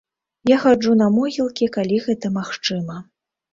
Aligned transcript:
Я 0.51 0.55
хаджу 0.63 0.95
на 1.01 1.09
могілкі, 1.17 1.69
калі 1.77 2.01
гэта 2.09 2.35
магчыма. 2.41 3.01